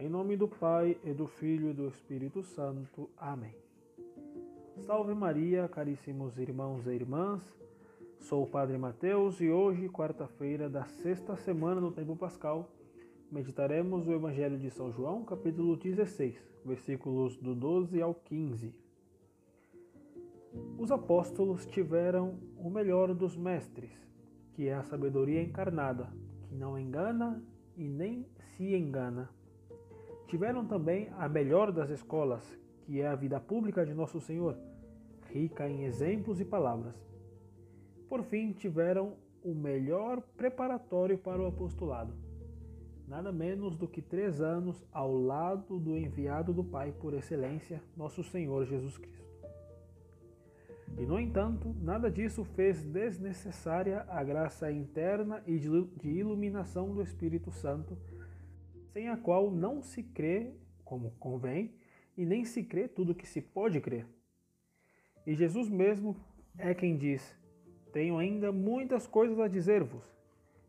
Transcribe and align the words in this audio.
Em 0.00 0.08
nome 0.08 0.34
do 0.34 0.48
Pai, 0.48 0.96
e 1.04 1.12
do 1.12 1.26
Filho 1.26 1.68
e 1.68 1.74
do 1.74 1.86
Espírito 1.86 2.42
Santo. 2.42 3.10
Amém. 3.18 3.54
Salve 4.86 5.12
Maria, 5.12 5.68
caríssimos 5.68 6.38
irmãos 6.38 6.86
e 6.86 6.90
irmãs. 6.90 7.42
Sou 8.18 8.44
o 8.44 8.46
Padre 8.46 8.78
Mateus 8.78 9.42
e 9.42 9.50
hoje, 9.50 9.90
quarta-feira 9.90 10.70
da 10.70 10.86
sexta 10.86 11.36
semana 11.36 11.82
do 11.82 11.92
tempo 11.92 12.16
pascal, 12.16 12.70
meditaremos 13.30 14.08
o 14.08 14.12
Evangelho 14.14 14.56
de 14.56 14.70
São 14.70 14.90
João, 14.90 15.22
capítulo 15.22 15.76
16, 15.76 16.34
versículos 16.64 17.36
do 17.36 17.54
12 17.54 18.00
ao 18.00 18.14
15. 18.14 18.74
Os 20.78 20.90
apóstolos 20.90 21.66
tiveram 21.66 22.38
o 22.56 22.70
melhor 22.70 23.12
dos 23.12 23.36
mestres, 23.36 23.92
que 24.54 24.66
é 24.66 24.72
a 24.72 24.82
sabedoria 24.82 25.42
encarnada, 25.42 26.10
que 26.48 26.54
não 26.54 26.78
engana 26.78 27.44
e 27.76 27.86
nem 27.86 28.24
se 28.56 28.74
engana. 28.74 29.28
Tiveram 30.30 30.64
também 30.64 31.08
a 31.18 31.28
melhor 31.28 31.72
das 31.72 31.90
escolas, 31.90 32.40
que 32.84 33.00
é 33.00 33.08
a 33.08 33.16
vida 33.16 33.40
pública 33.40 33.84
de 33.84 33.92
Nosso 33.92 34.20
Senhor, 34.20 34.56
rica 35.32 35.68
em 35.68 35.82
exemplos 35.82 36.40
e 36.40 36.44
palavras. 36.44 36.94
Por 38.08 38.22
fim, 38.22 38.52
tiveram 38.52 39.16
o 39.42 39.52
melhor 39.52 40.22
preparatório 40.36 41.18
para 41.18 41.42
o 41.42 41.46
apostolado, 41.46 42.14
nada 43.08 43.32
menos 43.32 43.76
do 43.76 43.88
que 43.88 44.00
três 44.00 44.40
anos 44.40 44.86
ao 44.92 45.12
lado 45.12 45.80
do 45.80 45.96
enviado 45.96 46.52
do 46.52 46.62
Pai 46.62 46.92
por 46.92 47.12
excelência, 47.12 47.82
Nosso 47.96 48.22
Senhor 48.22 48.64
Jesus 48.64 48.96
Cristo. 48.98 49.34
E, 50.96 51.04
no 51.06 51.18
entanto, 51.18 51.74
nada 51.80 52.08
disso 52.08 52.44
fez 52.44 52.84
desnecessária 52.84 54.06
a 54.08 54.22
graça 54.22 54.70
interna 54.70 55.42
e 55.44 55.58
de 55.58 56.08
iluminação 56.08 56.94
do 56.94 57.02
Espírito 57.02 57.50
Santo, 57.50 57.98
sem 58.92 59.08
a 59.08 59.16
qual 59.16 59.50
não 59.50 59.82
se 59.82 60.02
crê 60.02 60.52
como 60.84 61.12
convém 61.12 61.74
e 62.16 62.24
nem 62.24 62.44
se 62.44 62.62
crê 62.62 62.88
tudo 62.88 63.12
o 63.12 63.14
que 63.14 63.26
se 63.26 63.40
pode 63.40 63.80
crer. 63.80 64.06
E 65.26 65.34
Jesus 65.34 65.68
mesmo 65.68 66.16
é 66.58 66.74
quem 66.74 66.96
diz: 66.96 67.36
Tenho 67.92 68.18
ainda 68.18 68.52
muitas 68.52 69.06
coisas 69.06 69.38
a 69.38 69.48
dizer-vos. 69.48 70.04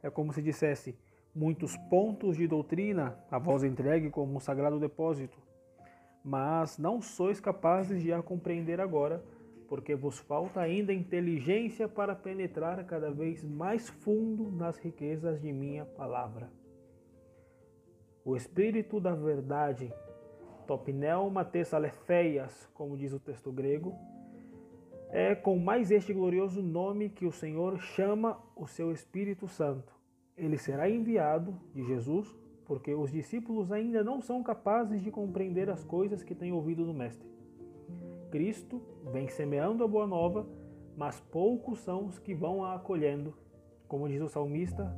É 0.04 0.10
como 0.10 0.34
se 0.34 0.42
dissesse: 0.42 0.98
muitos 1.34 1.76
pontos 1.90 2.38
de 2.38 2.48
doutrina 2.48 3.18
a 3.30 3.38
vós 3.38 3.64
entregue 3.64 4.10
como 4.10 4.36
um 4.36 4.40
sagrado 4.40 4.80
depósito, 4.80 5.38
mas 6.24 6.78
não 6.78 7.02
sois 7.02 7.40
capazes 7.40 8.02
de 8.02 8.14
a 8.14 8.22
compreender 8.22 8.80
agora 8.80 9.24
porque 9.72 9.96
vos 9.96 10.20
falta 10.20 10.60
ainda 10.60 10.92
inteligência 10.92 11.88
para 11.88 12.14
penetrar 12.14 12.86
cada 12.86 13.10
vez 13.10 13.42
mais 13.42 13.88
fundo 13.88 14.52
nas 14.52 14.78
riquezas 14.78 15.40
de 15.40 15.54
minha 15.54 15.86
palavra. 15.86 16.52
O 18.24 18.36
Espírito 18.36 19.00
da 19.00 19.16
Verdade, 19.16 19.92
Topnelma 20.68 21.44
Tessalefeias, 21.44 22.70
como 22.72 22.96
diz 22.96 23.12
o 23.14 23.20
texto 23.20 23.52
grego, 23.52 23.96
é 25.10 25.34
com 25.34 25.58
mais 25.58 25.90
este 25.90 26.14
glorioso 26.14 26.62
nome 26.62 27.10
que 27.10 27.26
o 27.26 27.32
Senhor 27.32 27.80
chama 27.80 28.40
o 28.56 28.68
seu 28.68 28.92
Espírito 28.92 29.48
Santo. 29.48 29.92
Ele 30.38 30.56
será 30.56 30.88
enviado 30.88 31.60
de 31.74 31.84
Jesus, 31.84 32.32
porque 32.66 32.94
os 32.94 33.12
discípulos 33.12 33.72
ainda 33.72 34.04
não 34.04 34.22
são 34.22 34.44
capazes 34.44 35.02
de 35.02 35.10
compreender 35.10 35.68
as 35.68 35.84
coisas 35.84 36.24
que 36.24 36.36
têm 36.36 36.54
ouvido 36.54 36.86
do 36.86 36.94
Mestre. 36.94 37.28
Cristo 38.30 38.84
vem 39.12 39.28
semeando 39.28 39.84
a 39.84 39.88
boa 39.88 40.06
nova, 40.06 40.48
mas 40.96 41.20
poucos 41.20 41.80
são 41.80 42.06
os 42.06 42.20
que 42.20 42.36
vão 42.36 42.64
a 42.64 42.76
acolhendo. 42.76 43.34
Como 43.88 44.08
diz 44.08 44.22
o 44.22 44.30
salmista, 44.30 44.96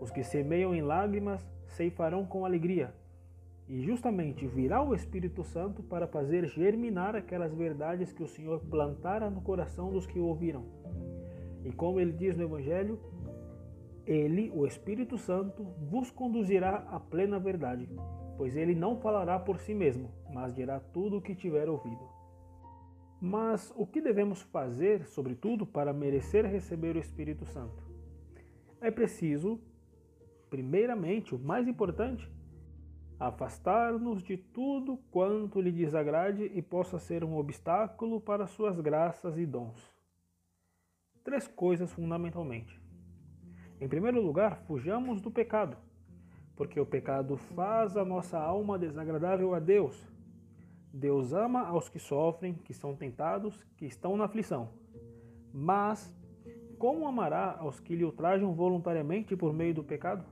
os 0.00 0.10
que 0.10 0.22
semeiam 0.22 0.74
em 0.74 0.82
lágrimas 0.82 1.46
ceifarão 1.66 2.24
com 2.24 2.44
alegria. 2.44 2.94
E 3.68 3.80
justamente 3.80 4.46
virá 4.46 4.82
o 4.82 4.94
Espírito 4.94 5.42
Santo 5.42 5.82
para 5.82 6.06
fazer 6.06 6.46
germinar 6.46 7.16
aquelas 7.16 7.54
verdades 7.54 8.12
que 8.12 8.22
o 8.22 8.28
Senhor 8.28 8.60
plantara 8.60 9.30
no 9.30 9.40
coração 9.40 9.90
dos 9.90 10.06
que 10.06 10.18
o 10.18 10.26
ouviram. 10.26 10.64
E 11.64 11.72
como 11.72 11.98
ele 11.98 12.12
diz 12.12 12.36
no 12.36 12.42
Evangelho, 12.42 13.00
ele, 14.06 14.52
o 14.54 14.66
Espírito 14.66 15.16
Santo, 15.16 15.64
vos 15.90 16.10
conduzirá 16.10 16.86
à 16.90 17.00
plena 17.00 17.38
verdade, 17.38 17.88
pois 18.36 18.54
ele 18.54 18.74
não 18.74 18.98
falará 19.00 19.38
por 19.38 19.58
si 19.58 19.72
mesmo, 19.72 20.10
mas 20.30 20.54
dirá 20.54 20.78
tudo 20.78 21.16
o 21.16 21.22
que 21.22 21.34
tiver 21.34 21.70
ouvido. 21.70 22.06
Mas 23.18 23.72
o 23.74 23.86
que 23.86 24.02
devemos 24.02 24.42
fazer, 24.42 25.06
sobretudo, 25.06 25.64
para 25.64 25.94
merecer 25.94 26.44
receber 26.44 26.96
o 26.96 27.00
Espírito 27.00 27.46
Santo? 27.46 27.82
É 28.78 28.90
preciso, 28.90 29.58
primeiramente, 30.54 31.34
o 31.34 31.38
mais 31.38 31.66
importante, 31.66 32.30
afastar-nos 33.18 34.22
de 34.22 34.36
tudo 34.36 34.96
quanto 35.10 35.60
lhe 35.60 35.72
desagrade 35.72 36.44
e 36.54 36.62
possa 36.62 36.96
ser 36.96 37.24
um 37.24 37.36
obstáculo 37.36 38.20
para 38.20 38.46
suas 38.46 38.78
graças 38.78 39.36
e 39.36 39.44
dons. 39.44 39.92
Três 41.24 41.48
coisas 41.48 41.92
fundamentalmente. 41.92 42.80
Em 43.80 43.88
primeiro 43.88 44.22
lugar, 44.22 44.58
fujamos 44.68 45.20
do 45.20 45.28
pecado, 45.28 45.76
porque 46.54 46.78
o 46.78 46.86
pecado 46.86 47.36
faz 47.36 47.96
a 47.96 48.04
nossa 48.04 48.38
alma 48.38 48.78
desagradável 48.78 49.54
a 49.54 49.58
Deus 49.58 50.06
Deus 50.92 51.32
ama 51.32 51.66
aos 51.66 51.88
que 51.88 51.98
sofrem, 51.98 52.54
que 52.54 52.72
são 52.72 52.94
tentados, 52.94 53.60
que 53.76 53.86
estão 53.86 54.16
na 54.16 54.26
aflição. 54.26 54.68
Mas 55.52 56.16
como 56.78 57.08
amará 57.08 57.56
aos 57.58 57.80
que 57.80 57.96
lhe 57.96 58.04
ultrajam 58.04 58.54
voluntariamente 58.54 59.34
por 59.36 59.52
meio 59.52 59.74
do 59.74 59.82
pecado? 59.82 60.24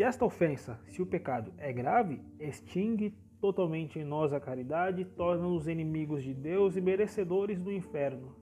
Se 0.00 0.04
esta 0.04 0.24
ofensa, 0.24 0.80
se 0.86 1.02
o 1.02 1.06
pecado 1.06 1.52
é 1.58 1.70
grave, 1.70 2.22
extingue 2.38 3.14
totalmente 3.38 3.98
em 3.98 4.02
nós 4.02 4.32
a 4.32 4.40
caridade, 4.40 5.04
torna-nos 5.04 5.68
inimigos 5.68 6.22
de 6.22 6.32
Deus 6.32 6.74
e 6.74 6.80
merecedores 6.80 7.60
do 7.60 7.70
inferno. 7.70 8.34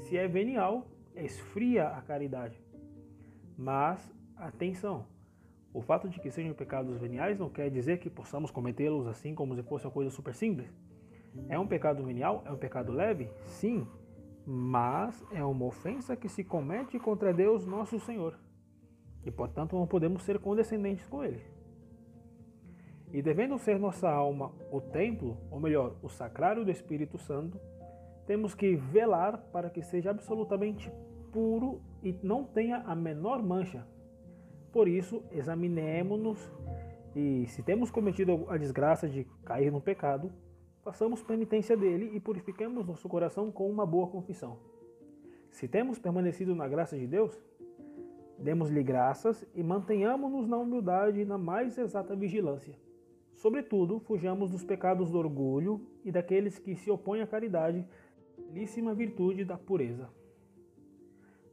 Se 0.00 0.16
é 0.16 0.26
venial, 0.26 0.88
esfria 1.14 1.86
a 1.90 2.02
caridade. 2.02 2.60
Mas, 3.56 4.12
atenção, 4.36 5.06
o 5.72 5.80
fato 5.80 6.08
de 6.08 6.18
que 6.18 6.32
sejam 6.32 6.52
pecados 6.52 6.98
veniais 6.98 7.38
não 7.38 7.48
quer 7.48 7.70
dizer 7.70 8.00
que 8.00 8.10
possamos 8.10 8.50
cometê-los 8.50 9.06
assim 9.06 9.36
como 9.36 9.54
se 9.54 9.62
fosse 9.62 9.86
uma 9.86 9.92
coisa 9.92 10.10
super 10.10 10.34
simples. 10.34 10.76
É 11.48 11.56
um 11.56 11.66
pecado 11.68 12.02
venial? 12.02 12.42
É 12.44 12.50
um 12.50 12.58
pecado 12.58 12.90
leve? 12.90 13.30
Sim, 13.44 13.86
mas 14.44 15.24
é 15.30 15.44
uma 15.44 15.66
ofensa 15.66 16.16
que 16.16 16.28
se 16.28 16.42
comete 16.42 16.98
contra 16.98 17.32
Deus 17.32 17.64
nosso 17.64 18.00
Senhor. 18.00 18.36
E 19.24 19.30
portanto 19.30 19.76
não 19.76 19.86
podemos 19.86 20.22
ser 20.22 20.38
condescendentes 20.38 21.06
com 21.06 21.22
Ele. 21.24 21.42
E 23.12 23.20
devendo 23.20 23.58
ser 23.58 23.78
nossa 23.78 24.08
alma 24.08 24.52
o 24.70 24.80
templo, 24.80 25.36
ou 25.50 25.58
melhor, 25.58 25.96
o 26.02 26.08
sacrário 26.08 26.64
do 26.64 26.70
Espírito 26.70 27.18
Santo, 27.18 27.60
temos 28.26 28.54
que 28.54 28.76
velar 28.76 29.38
para 29.52 29.68
que 29.68 29.82
seja 29.82 30.10
absolutamente 30.10 30.90
puro 31.32 31.80
e 32.02 32.14
não 32.22 32.44
tenha 32.44 32.78
a 32.78 32.94
menor 32.94 33.42
mancha, 33.42 33.86
por 34.72 34.86
isso, 34.86 35.24
examinemos-nos 35.32 36.38
e, 37.14 37.46
se 37.48 37.62
temos 37.62 37.90
cometido 37.90 38.46
a 38.48 38.56
desgraça 38.56 39.08
de 39.08 39.26
cair 39.44 39.72
no 39.72 39.80
pecado, 39.80 40.32
façamos 40.82 41.22
penitência 41.22 41.76
dele 41.76 42.10
e 42.14 42.20
purifiquemos 42.20 42.86
nosso 42.86 43.08
coração 43.08 43.50
com 43.50 43.68
uma 43.68 43.84
boa 43.84 44.06
confissão. 44.06 44.58
Se 45.50 45.66
temos 45.66 45.98
permanecido 45.98 46.54
na 46.54 46.68
graça 46.68 46.96
de 46.96 47.06
Deus, 47.06 47.36
demos-lhe 48.40 48.82
graças 48.82 49.46
e 49.54 49.62
mantenhamos-nos 49.62 50.48
na 50.48 50.56
humildade 50.56 51.20
e 51.20 51.24
na 51.24 51.38
mais 51.38 51.76
exata 51.78 52.16
vigilância. 52.16 52.74
Sobretudo, 53.34 54.00
fujamos 54.00 54.50
dos 54.50 54.64
pecados 54.64 55.10
do 55.10 55.18
orgulho 55.18 55.80
e 56.04 56.10
daqueles 56.10 56.58
que 56.58 56.74
se 56.74 56.90
opõem 56.90 57.22
à 57.22 57.26
caridade, 57.26 57.86
belíssima 58.36 58.94
virtude 58.94 59.44
da 59.44 59.56
pureza. 59.56 60.08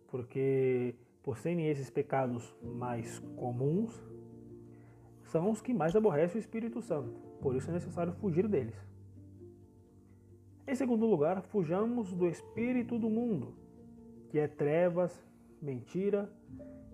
Porque 0.08 0.96
por 1.28 1.38
serem 1.38 1.68
esses 1.68 1.90
pecados 1.90 2.56
mais 2.64 3.20
comuns, 3.36 4.02
são 5.24 5.52
os 5.52 5.62
que 5.62 5.74
mais 5.74 5.94
aborrecem 5.94 6.38
o 6.38 6.40
Espírito 6.40 6.82
Santo. 6.82 7.12
Por 7.42 7.54
isso 7.54 7.70
é 7.70 7.74
necessário 7.74 8.14
fugir 8.14 8.48
deles. 8.48 8.76
Em 10.66 10.74
segundo 10.74 11.06
lugar, 11.06 11.42
fujamos 11.42 12.14
do 12.14 12.28
espírito 12.28 12.98
do 12.98 13.10
mundo, 13.10 13.54
que 14.30 14.40
é 14.40 14.48
trevas, 14.48 15.22
mentira, 15.62 16.32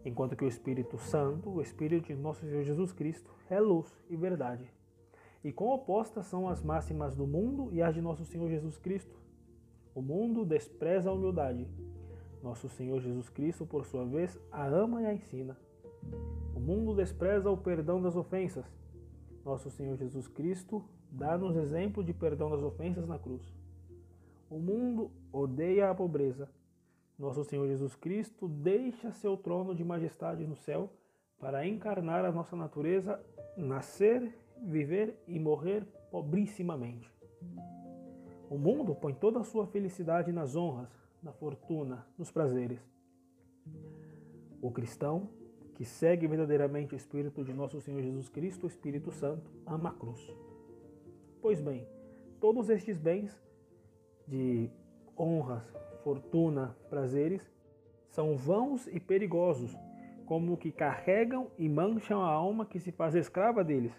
enquanto 0.05 0.35
que 0.35 0.43
o 0.43 0.47
Espírito 0.47 0.97
Santo, 0.97 1.49
o 1.49 1.61
Espírito 1.61 2.07
de 2.07 2.15
nosso 2.15 2.41
Senhor 2.41 2.63
Jesus 2.63 2.91
Cristo, 2.91 3.31
é 3.49 3.59
luz 3.59 3.87
e 4.09 4.15
verdade. 4.15 4.71
E 5.43 5.51
quão 5.51 5.71
opostas 5.71 6.25
são 6.27 6.47
as 6.47 6.61
máximas 6.61 7.15
do 7.15 7.27
mundo 7.27 7.69
e 7.71 7.81
as 7.81 7.93
de 7.93 8.01
nosso 8.01 8.25
Senhor 8.25 8.49
Jesus 8.49 8.77
Cristo. 8.77 9.17
O 9.93 10.01
mundo 10.01 10.45
despreza 10.45 11.09
a 11.09 11.13
humildade, 11.13 11.67
nosso 12.41 12.69
Senhor 12.69 12.99
Jesus 13.01 13.29
Cristo, 13.29 13.65
por 13.65 13.85
sua 13.85 14.05
vez, 14.05 14.39
a 14.51 14.65
ama 14.65 15.01
e 15.01 15.05
a 15.05 15.13
ensina. 15.13 15.57
O 16.55 16.59
mundo 16.59 16.95
despreza 16.95 17.49
o 17.49 17.57
perdão 17.57 18.01
das 18.01 18.15
ofensas. 18.15 18.65
Nosso 19.43 19.69
Senhor 19.69 19.97
Jesus 19.97 20.27
Cristo 20.27 20.83
dá-nos 21.11 21.55
exemplo 21.55 22.03
de 22.03 22.13
perdão 22.13 22.49
das 22.49 22.61
ofensas 22.61 23.07
na 23.07 23.19
cruz. 23.19 23.43
O 24.49 24.59
mundo 24.59 25.11
odeia 25.31 25.89
a 25.89 25.95
pobreza. 25.95 26.49
Nosso 27.17 27.43
Senhor 27.43 27.67
Jesus 27.67 27.95
Cristo 27.95 28.47
deixa 28.47 29.11
seu 29.11 29.37
trono 29.37 29.75
de 29.75 29.83
majestade 29.83 30.45
no 30.45 30.55
céu 30.55 30.89
para 31.39 31.67
encarnar 31.67 32.25
a 32.25 32.31
nossa 32.31 32.55
natureza, 32.55 33.23
nascer, 33.55 34.33
viver 34.61 35.21
e 35.27 35.39
morrer 35.39 35.85
pobrissimamente. 36.09 37.11
O 38.49 38.57
mundo 38.57 38.95
põe 38.95 39.13
toda 39.13 39.39
a 39.39 39.43
sua 39.43 39.67
felicidade 39.67 40.31
nas 40.31 40.55
honras, 40.55 40.89
na 41.21 41.31
fortuna, 41.31 42.05
nos 42.17 42.31
prazeres. 42.31 42.79
O 44.61 44.71
cristão, 44.71 45.29
que 45.75 45.83
segue 45.83 46.27
verdadeiramente 46.27 46.93
o 46.93 46.97
Espírito 46.97 47.43
de 47.43 47.53
nosso 47.53 47.81
Senhor 47.81 48.01
Jesus 48.01 48.29
Cristo, 48.29 48.63
o 48.63 48.67
Espírito 48.67 49.11
Santo, 49.11 49.51
ama 49.65 49.89
a 49.89 49.93
cruz. 49.93 50.19
Pois 51.41 51.59
bem, 51.59 51.87
todos 52.39 52.69
estes 52.69 52.97
bens 52.97 53.35
de 54.27 54.69
honras, 55.17 55.63
fortuna, 56.03 56.75
prazeres, 56.89 57.41
são 58.07 58.37
vãos 58.37 58.87
e 58.87 58.99
perigosos, 58.99 59.75
como 60.25 60.57
que 60.57 60.71
carregam 60.71 61.47
e 61.57 61.67
mancham 61.67 62.21
a 62.21 62.29
alma 62.29 62.65
que 62.65 62.79
se 62.79 62.91
faz 62.91 63.15
escrava 63.15 63.63
deles. 63.63 63.93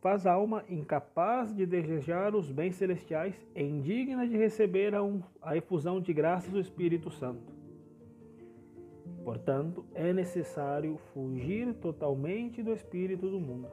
Faz 0.00 0.26
a 0.26 0.32
alma 0.32 0.64
incapaz 0.68 1.54
de 1.54 1.64
desejar 1.66 2.34
os 2.34 2.50
bens 2.50 2.76
celestiais 2.76 3.34
e 3.54 3.62
indigna 3.62 4.26
de 4.26 4.36
receber 4.36 4.94
a, 4.94 5.02
um, 5.02 5.22
a 5.40 5.56
efusão 5.56 6.00
de 6.00 6.12
graças 6.12 6.50
do 6.50 6.60
Espírito 6.60 7.10
Santo. 7.10 7.52
Portanto, 9.24 9.84
é 9.92 10.12
necessário 10.12 10.96
fugir 11.12 11.74
totalmente 11.74 12.62
do 12.62 12.72
espírito 12.72 13.28
do 13.28 13.40
mundo. 13.40 13.68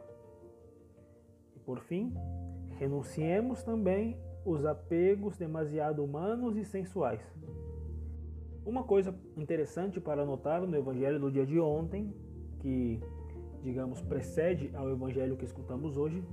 E 1.55 1.59
por 1.59 1.79
fim, 1.81 2.11
renunciemos 2.79 3.61
também 3.61 4.17
os 4.45 4.65
apegos 4.65 5.37
demasiado 5.37 6.03
humanos 6.03 6.57
e 6.57 6.65
sensuais. 6.65 7.21
Uma 8.65 8.83
coisa 8.83 9.13
interessante 9.37 9.99
para 9.99 10.25
notar 10.25 10.61
no 10.61 10.75
evangelho 10.75 11.19
do 11.19 11.31
dia 11.31 11.45
de 11.45 11.59
ontem, 11.59 12.13
que, 12.59 12.99
digamos, 13.61 14.01
precede 14.01 14.73
ao 14.75 14.89
evangelho 14.89 15.35
que 15.35 15.45
escutamos 15.45 15.97
hoje, 15.97 16.23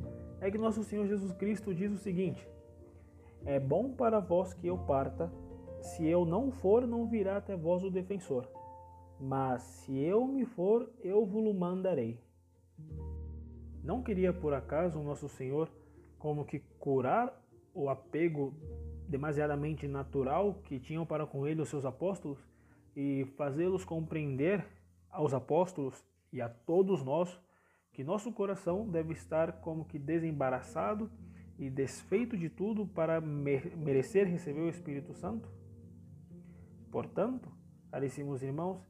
é 0.41 0.51
que 0.51 0.59
nosso 0.59 0.83
Senhor 0.85 1.07
Jesus 1.07 1.33
Cristo 1.33 1.75
diz 1.75 1.93
o 1.93 1.99
seguinte: 1.99 2.49
É 3.45 3.59
bom 3.59 3.93
para 3.93 4.21
vós 4.21 4.55
que 4.55 4.67
eu 4.67 4.79
parta, 4.79 5.31
se 5.81 6.07
eu 6.07 6.25
não 6.25 6.51
for, 6.51 6.87
não 6.87 7.07
virá 7.07 7.37
até 7.37 7.57
vós 7.57 7.83
o 7.83 7.91
defensor. 7.91 8.49
Mas 9.19 9.63
se 9.63 9.99
eu 9.99 10.27
me 10.27 10.45
for, 10.45 10.89
eu 11.03 11.27
vos 11.27 11.55
mandarei. 11.55 12.19
Não 13.83 14.03
queria 14.03 14.33
por 14.33 14.55
acaso 14.55 14.99
o 14.99 15.03
nosso 15.03 15.29
Senhor 15.29 15.69
como 16.19 16.45
que 16.45 16.61
curar 16.79 17.39
o 17.75 17.89
apego 17.89 18.55
demasiadamente 19.09 19.89
natural 19.89 20.55
que 20.65 20.79
tinham 20.79 21.05
para 21.05 21.27
com 21.27 21.47
ele 21.47 21.61
os 21.61 21.69
seus 21.69 21.85
apóstolos 21.85 22.39
e 22.95 23.25
fazê-los 23.37 23.85
compreender 23.85 24.65
aos 25.11 25.35
apóstolos 25.35 26.05
e 26.33 26.41
a 26.41 26.49
todos 26.49 27.03
nós 27.03 27.41
que 27.93 28.05
nosso 28.05 28.33
coração 28.33 28.89
deve 28.89 29.13
estar 29.13 29.61
como 29.61 29.85
que 29.85 29.99
desembaraçado 29.99 31.11
e 31.59 31.69
desfeito 31.69 32.37
de 32.37 32.49
tudo 32.49 32.87
para 32.87 33.21
merecer 33.21 34.27
receber 34.27 34.61
o 34.61 34.69
Espírito 34.69 35.13
Santo? 35.13 35.51
Portanto, 36.91 37.51
caríssimos 37.91 38.43
irmãos, 38.43 38.81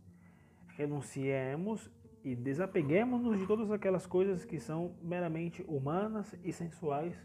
renunciemos 0.77 1.91
e 2.23 2.37
desapeguemos-nos 2.37 3.39
de 3.39 3.47
todas 3.47 3.71
aquelas 3.71 4.07
coisas 4.07 4.45
que 4.45 4.61
são 4.61 4.95
meramente 5.03 5.65
humanas 5.67 6.35
e 6.45 6.53
sensuais, 6.53 7.17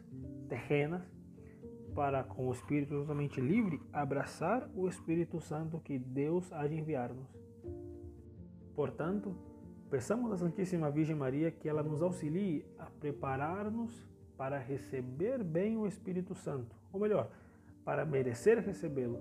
terrenas, 0.47 1.03
para, 1.95 2.23
com 2.25 2.49
o 2.49 2.51
espírito 2.51 2.93
totalmente 2.93 3.39
livre, 3.39 3.81
abraçar 3.93 4.69
o 4.75 4.87
Espírito 4.87 5.39
Santo 5.39 5.79
que 5.79 5.97
Deus 5.97 6.51
há 6.51 6.67
de 6.67 6.75
enviar-nos. 6.75 7.33
Portanto, 8.75 9.33
peçamos 9.89 10.29
à 10.33 10.37
Santíssima 10.37 10.91
Virgem 10.91 11.15
Maria 11.15 11.49
que 11.49 11.69
ela 11.69 11.81
nos 11.81 12.01
auxilie 12.01 12.65
a 12.77 12.87
preparar-nos 12.87 14.05
para 14.37 14.59
receber 14.59 15.41
bem 15.41 15.77
o 15.77 15.87
Espírito 15.87 16.35
Santo, 16.35 16.75
ou 16.91 16.99
melhor, 16.99 17.31
para 17.85 18.05
merecer 18.05 18.59
recebê-lo, 18.59 19.17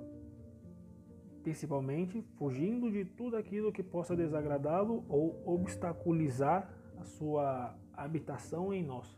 principalmente 1.44 2.22
fugindo 2.36 2.90
de 2.90 3.04
tudo 3.04 3.36
aquilo 3.36 3.72
que 3.72 3.84
possa 3.84 4.16
desagradá-lo 4.16 5.04
ou 5.08 5.40
obstaculizar 5.46 6.68
a 6.98 7.04
sua 7.04 7.76
habitação 7.92 8.74
em 8.74 8.82
nós. 8.82 9.16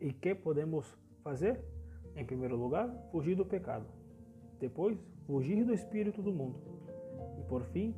E 0.00 0.12
que 0.12 0.34
podemos 0.34 0.92
fazer? 1.22 1.75
Em 2.16 2.24
primeiro 2.24 2.56
lugar, 2.56 2.88
fugir 3.12 3.36
do 3.36 3.44
pecado. 3.44 3.86
Depois, 4.58 4.98
fugir 5.26 5.64
do 5.64 5.74
espírito 5.74 6.22
do 6.22 6.32
mundo. 6.32 6.58
E 7.38 7.42
por 7.42 7.62
fim, 7.64 7.94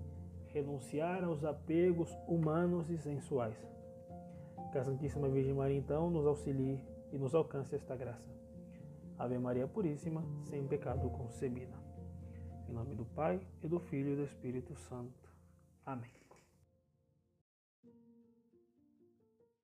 renunciar 0.49 1.23
aos 1.23 1.45
apegos 1.45 2.11
humanos 2.27 2.91
e 2.91 2.99
sensuais. 2.99 3.57
Que 4.73 4.79
a 4.79 4.85
Santíssima 4.85 5.29
Virgem 5.29 5.55
Maria 5.55 5.79
então 5.79 6.11
nos 6.11 6.27
auxilie 6.27 6.81
e 7.13 7.17
nos 7.17 7.35
alcance 7.35 7.75
esta 7.75 7.97
graça. 7.97 8.29
Ave 9.17 9.39
Maria 9.39 9.67
Puríssima, 9.67 10.25
sem 10.43 10.67
pecado 10.67 11.09
concebida. 11.11 11.77
Em 12.69 12.73
nome 12.73 12.95
do 12.95 13.05
Pai, 13.05 13.41
e 13.63 13.69
do 13.69 13.79
Filho 13.79 14.13
e 14.13 14.17
do 14.17 14.25
Espírito 14.25 14.75
Santo. 14.77 15.29
Amém. 15.87 16.18